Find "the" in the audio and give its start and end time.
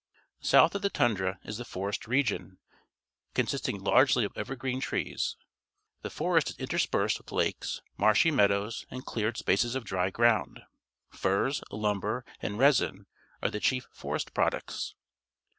0.81-0.89, 1.59-1.63, 6.01-6.09, 13.51-13.59